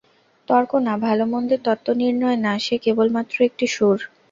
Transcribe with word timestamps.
তর্ক 0.47 0.71
না, 0.85 0.93
ভালোমন্দের 1.05 1.59
তত্ত্বনির্ণয় 1.65 2.39
না, 2.45 2.53
সে 2.59 2.75
কেবলমাত্র 2.85 3.35
একটি 3.49 3.65
সুর! 3.67 3.97